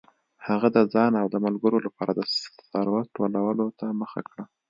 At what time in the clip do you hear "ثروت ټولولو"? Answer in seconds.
2.71-3.65